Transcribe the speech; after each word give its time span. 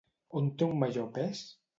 On 0.39 0.47
té 0.61 0.69
un 0.69 0.73
major 0.83 1.05
pes? 1.19 1.43